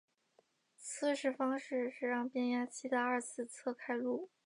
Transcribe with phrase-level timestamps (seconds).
[0.79, 4.31] 测试方式是让变压器的二次侧开路。